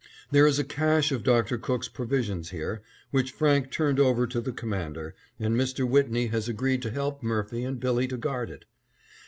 [0.31, 1.59] There is a cache of Dr.
[1.59, 5.87] Cook's provisions here, which Franke turned over to the Commander, and Mr.
[5.87, 8.65] Whitney has agreed to help Murphy and Billy to guard it.